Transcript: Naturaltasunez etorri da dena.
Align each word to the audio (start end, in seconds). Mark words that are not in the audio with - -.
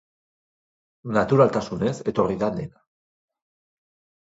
Naturaltasunez 1.17 1.93
etorri 2.15 2.41
da 2.47 2.51
dena. 2.59 2.83